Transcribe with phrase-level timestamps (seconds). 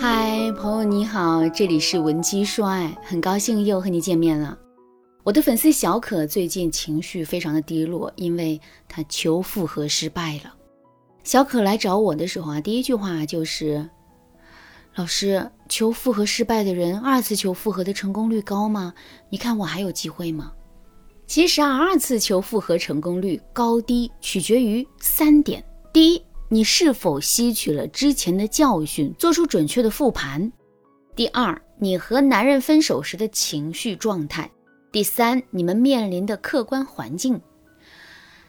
[0.00, 4.56] 嗨，朋友你好，这里是文姬说爱，很高兴又和你见面了。
[5.24, 10.54] 我的粉丝小可最近情绪非常的低落，因为她求复合失败了。
[11.24, 13.90] 小可来找我的时候啊，第一句话就是
[14.94, 18.94] ：“老师，求复合失败的人，二次求复合的成功率高吗？
[19.30, 20.52] 你看我还有机会吗？”
[21.26, 25.62] 其实啊，二次求复合成功率高低取决于三点：
[25.92, 30.50] 第一，你是否吸取了之前的教训，做出准确的复盘；
[31.14, 34.46] 第二，你和男人分手时的情绪状态；
[34.90, 37.38] 第三，你们面临的客观环境。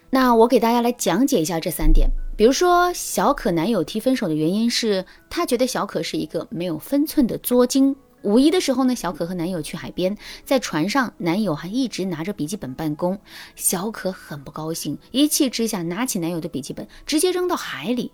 [0.09, 2.09] 那我给大家来讲解一下这三点。
[2.37, 7.93] 比如说，小可男友提分手的原因是他觉得小可是一个没有分寸的作精。
[8.21, 13.19] 五一的时候呢，小可和男友去海边，在船上，男友还一直拿着笔记本办公。
[13.55, 18.11] 小可很不高兴，一气之下拿起男友的笔记本，直接扔到海里。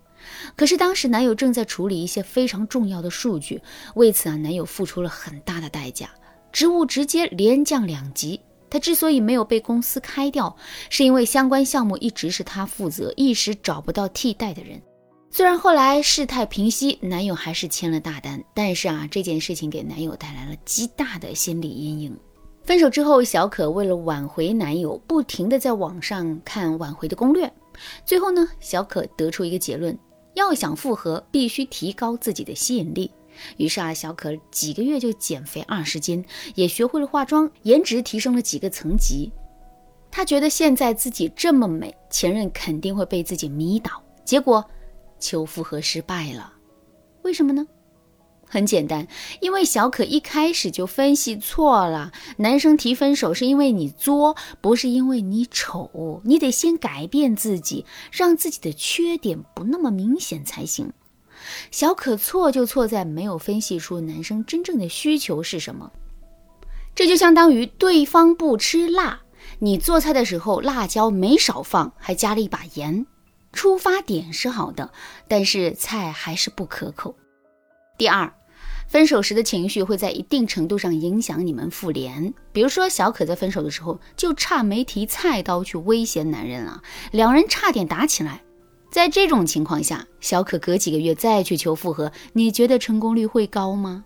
[0.56, 3.62] 可是当时男友正在处理一些非常重要的数据，
[3.96, 6.10] 为此啊，男友付出了很大的代价，
[6.52, 8.40] 职务直接连降两级。
[8.70, 10.56] 他之所以没有被公司开掉，
[10.90, 14.82] 是因为相关项目一直是他负责，一时找不到替代的人。
[15.36, 22.18] 虽然后来事态平息，男友还是签了大单，但是啊，这件事情给男友带来了极大的心理阴影。
[22.64, 27.52] 分手之后，小可为了挽回男友，不停的在网上看挽回的攻略。
[28.06, 30.00] 最后呢，小可得出一个结论：
[30.36, 33.12] 要想复合，必须提高自己的吸引力。
[33.58, 36.24] 于是啊，小可几个月就减肥二十斤，
[36.56, 39.30] 也学会了化妆，颜值提升了几个层级。
[40.10, 44.02] 她觉得现在自己这么美，前任肯定会被自己迷倒。
[44.24, 44.64] 结果。
[45.20, 46.54] 求复合失败了，
[47.24, 47.66] 为什么呢？
[48.48, 49.08] 很简单，
[49.42, 52.12] 因为小可一开始就分析错了。
[52.38, 56.22] 男生提分手是因为你作，不是因为你丑。
[56.24, 60.94] 你得先改变自己，让自己的缺点不那么明显才行。
[61.72, 65.92] 小可错就错在没有分析出男生真正的需求是什么。
[66.94, 69.22] 这就相当于对方不吃辣，
[69.58, 73.06] 你做菜的时候辣椒没少放，还加了一把盐。
[73.56, 74.92] 出发点是好的，
[75.28, 77.16] 但是菜还是不可口。
[77.98, 78.32] 第二，
[78.88, 82.34] 分手时的情绪会在一定程度上影响你们复联。
[82.52, 88.44] 比如说，小可在分手的时候就差没提菜刀去威胁男人了，两人差点打起来。
[88.92, 94.04] 在这种情况下，小可隔几个月再去求复合，你觉得成功率会高吗？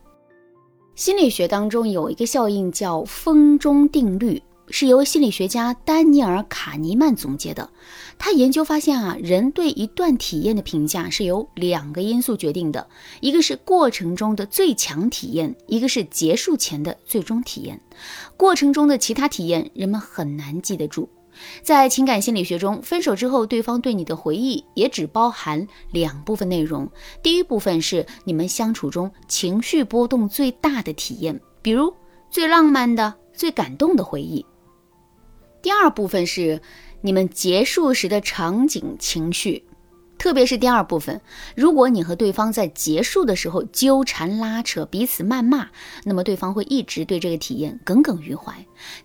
[0.95, 4.41] 心理学当中有一个效应叫风中定律。
[4.69, 7.69] 是由心理学家丹尼尔·卡尼曼总结的。
[8.17, 12.87] 他研究发现啊，人对一段体验的评价是由两个因素决定的，
[13.21, 17.79] 一个是过程中的最强体验，一个是结束前的最终体验。
[18.35, 21.09] 过程中的其他体验，人们很难记得住。
[21.61, 26.89] 在情感心理学中，分手之后对方对你的回忆也只包含两部分内容。
[27.23, 31.93] 第一部分是你们相处中情绪波动最大的体验，比如
[32.29, 34.45] 最浪漫的、最感动的回忆。
[35.61, 36.61] 第二部分是
[37.01, 39.65] 你们结束时的场景情绪，
[40.17, 41.21] 特别是第二部分，
[41.55, 45.67] 如果你和对方在结束的时候纠缠拉扯、彼此谩骂，
[46.03, 48.53] 那么对方会一直对这个体验耿耿于怀，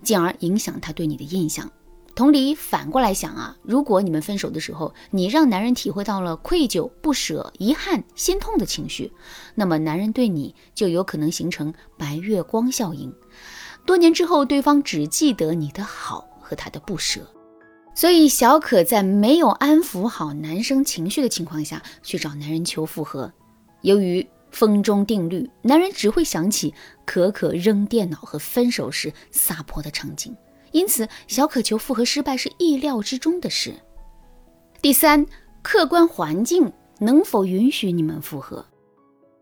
[0.03, 1.71] 进而影响他对你的印象。
[2.17, 9.13] 同理，反过来想啊，如果你们分手的时候，你让男人体会到了愧疚、不舍、遗憾、心痛的情绪，
[9.57, 13.13] 那么男人对你就有可能形成白月光效应，
[13.85, 16.29] 多年之后，对方只记得你的好。
[16.45, 17.21] 和他的不舍，
[17.95, 23.33] 所以小可在没有安抚好男生情绪的情况下去找男人求复合。
[23.81, 26.73] 由于风中定律，男人只会想起
[27.05, 30.37] 可可扔电脑和分手时撒泼的场景，
[30.73, 33.75] 因此小可求复合失败是意料之中的事。
[34.81, 35.27] 第三，
[35.63, 38.65] 客观环境能否允许你们复合？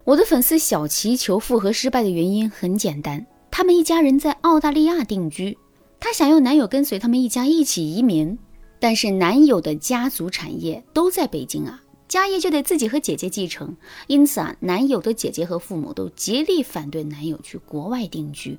[0.05, 5.57] 我的粉丝小齐求复合失败的原因很简单，他们一家人在澳大利亚定居。
[6.05, 8.37] 她想要男友跟随他们一家一起移民，
[8.81, 13.77] 但是男友的家族产业都在北京啊，家业就得自己和姐姐继承。
[14.09, 18.59] 因此啊，男友的姐姐和父母都极力反对男友去国外定居。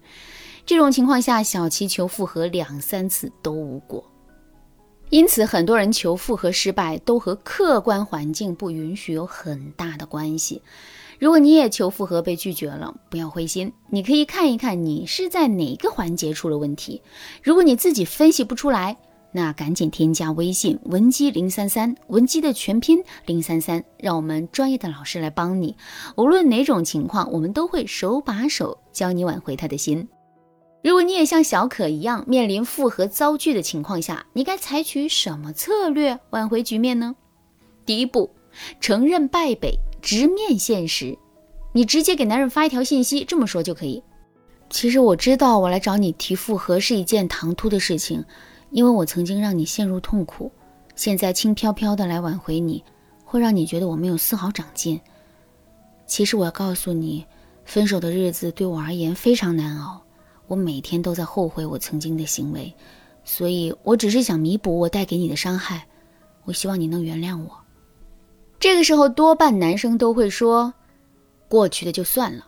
[0.65, 4.01] 这种情况下，小琪求复合两三次都无果。
[5.09, 10.61] 因此，很多人求复合失败都和客观环境不允许有很大的关系。
[11.19, 17.01] 如果你也求复合被拒绝了，不要灰心，你可以看一看你是在哪个环节出了问题。
[17.41, 18.97] 如果你自己分析不出来，
[19.31, 25.75] 那赶紧添加微信文姬零三三，文姬的全拼零三三，让我们专业的老师来帮你。
[26.15, 30.07] 无论哪种情况，我们都会手把手教你挽回他的心。
[30.83, 37.15] 如果你也像小可一样面临复合遭拒的情况下，你该采取什么策略挽回局面呢？
[37.85, 38.29] 第一步，
[38.79, 39.79] 承认败北。
[40.03, 41.17] 直面现实，
[41.71, 44.03] 你直接给男人发一条信息，这么说就可以。
[44.69, 48.25] 其实我知道我来找你提复合是一件唐突的事情，
[48.69, 50.51] 因为我曾经让你陷入痛苦，
[50.93, 52.83] 现在轻飘飘的来挽回你，
[53.23, 54.99] 会让你觉得我没有丝毫长进。
[56.05, 57.25] 其实我要告诉你，
[57.63, 60.03] 分手的日子对我而言非常难熬，
[60.47, 62.75] 我每天都在后悔我曾经的行为，
[63.23, 65.87] 所以我只是想弥补我带给你的伤害，
[66.43, 67.62] 我希望你能原谅我。
[68.63, 70.73] 这个时候多半男生都会说，
[71.49, 72.47] 过去的就算了。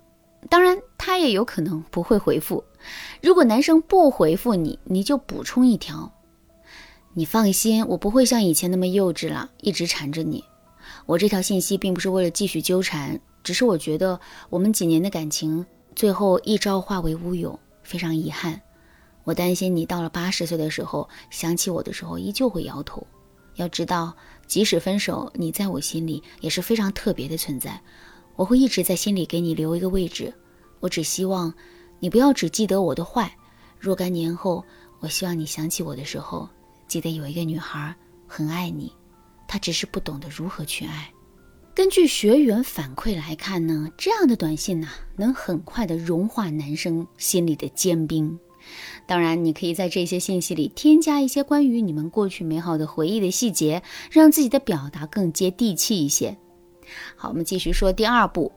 [0.50, 2.63] 当然，他也有可能不会回复。
[3.21, 6.09] 如果男生不回复你，你就补充一条：
[7.13, 10.41] 你放心，我不会像以前那么幼稚了，一直缠着你。
[11.06, 13.19] 我这条信息并不是为了继续纠缠。
[13.44, 14.17] 只是我觉得
[14.50, 15.65] 我们几年的感情
[15.97, 18.62] 最后一朝化为乌有，非常遗憾。
[19.25, 23.06] 我担心你到了八十岁的时候想起我的时候依旧会摇头。
[23.56, 24.16] 要知道，
[24.48, 27.81] 即使分手，你在我心里也是非常特别的存在。
[28.36, 30.34] 我会一直在心里给你留一个位置。
[30.81, 31.54] 我只希望
[32.00, 33.36] 你不要只记得我的坏。
[33.80, 34.63] 若干年后，
[35.00, 36.50] 我希望你想起我的时候，
[36.88, 37.96] 记得有一个女孩
[38.28, 38.92] 很爱你，
[39.48, 41.12] 她只是不懂得如何去爱。
[41.74, 44.88] 根据学员反馈来看呢，这样的短信呢，
[45.18, 48.40] 能很快的融化男生心里的坚冰。
[49.06, 56.38] 当然，你可以在这些信息里添加一些关于你们过去美好的回忆的细节，让自己的表达更接地气一些。
[57.15, 58.51] 好，我们继续说第二步，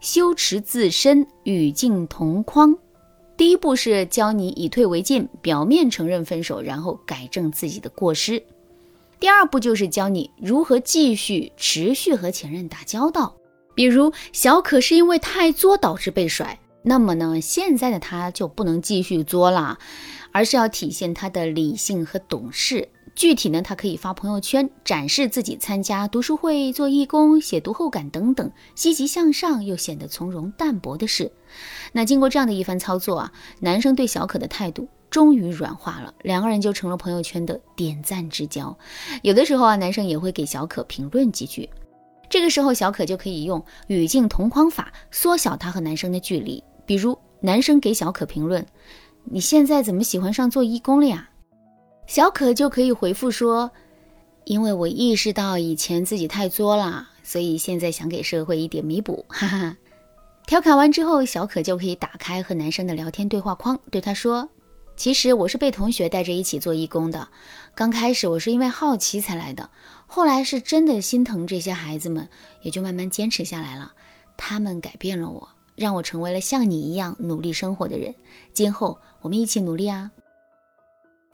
[0.00, 2.76] 修持自身与境同框。
[3.36, 8.42] 第一步是教你以退为进，表面承认分手，然后改正自己的过失。
[9.18, 13.34] 第二步就是教你如何继续持续和前任打交道。
[13.74, 19.78] 比如小可是因为太作导致被甩，那么呢，现在的他就不能继续作了，
[20.32, 22.88] 而是要体现他的理性和懂事。
[23.14, 31.30] 具体呢，他可以发朋友圈展示自己参加读书会、做义工、写读后感等等积极向上又显得从容淡泊的事。
[31.92, 34.88] 那经过这样的一番操作啊，男生对小可的态度。
[35.10, 38.78] 终于软化了，两个人就成了朋友圈的点赞之交。
[39.22, 41.68] 有的时候啊，男生也会给小可评论几句，
[42.28, 46.62] 这个时候小可就可以用语境同框法缩小他和男生的距离。
[46.86, 48.64] 比如，男生给小可评论
[49.24, 51.28] ：“你现在怎么喜欢上做义工了呀？”
[52.06, 53.70] 小可就可以回复说
[54.44, 59.24] ：“因为我意识到以前自己太作了，所以现在想给社会一点弥补。
[59.28, 59.76] ”哈哈。
[60.46, 64.48] 调侃完之后，小可就可以打开和男生的聊天对话框，对他说。
[64.96, 67.28] 其实我是被同学带着一起做义工的，
[67.74, 69.70] 刚开始我是因为好奇才来的，
[70.06, 72.28] 后来是真的心疼这些孩子们，
[72.60, 73.92] 也就慢慢坚持下来了。
[74.36, 75.48] 他们改变了我，
[75.80, 78.14] 让我成为了像你一样努力生活的人。
[78.52, 80.10] 今后我们一起努力啊！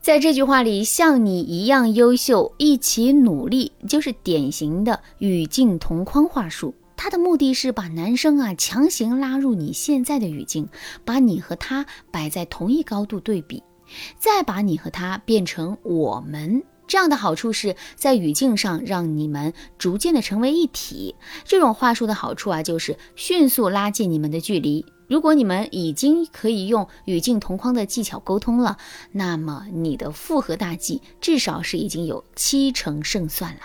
[0.00, 6.72] 在这句话里，像你一样优秀，一起努力，就是典型的语境同框话术。
[6.96, 10.68] 他的目的是把男生啊强行拉入你现在的语境，
[11.04, 13.60] 把你和他摆在同一高度对比，
[14.16, 16.62] 再把你和他变成我们。
[16.86, 21.14] 这样的好处是在语境上让你们逐渐的成为一体。
[21.44, 24.84] 这种话术的好处啊，就是迅速拉近你们的距离。
[25.08, 28.76] 如果你们已经可以用语境同框的技巧沟通了，
[29.12, 33.60] 那么你的复合大计至少是已经有七成胜算了。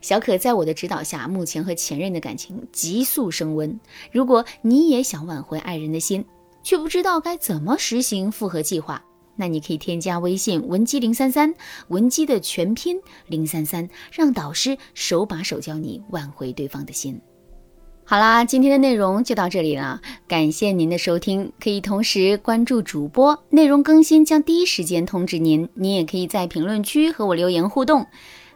[0.00, 3.80] 小可在我的指导下，目前和前任的感情急速升温。
[4.12, 6.24] 如果你也想挽回爱人的心，
[6.62, 9.02] 却不知道该怎么实行复合计划，
[9.36, 11.54] 那你可以添加微信文姬零三三，
[11.88, 17.20] 文姬的全拼零三三，让导师手把手教你挽回对方的心。
[18.06, 21.50] 好啦，今天的内容就到这里了，感谢您的收听。
[21.58, 25.66] 可以同时关注主播，内容更新将第一时间通知您。
[25.72, 28.06] 您也可以在评论区和我留言互动。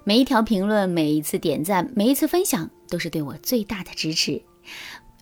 [0.04, 4.42] 每一条评论，每一次点赞，每一次分享，都是对我最大的支持。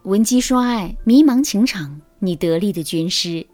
[0.02, 3.46] 文姬说爱，迷茫情场，你得力的军师。